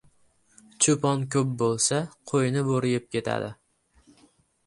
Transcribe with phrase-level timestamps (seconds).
[0.85, 1.99] •Cho‘pon ko‘p bo‘lsa,
[2.31, 3.51] qo‘yni bo‘ri yeb ketadi.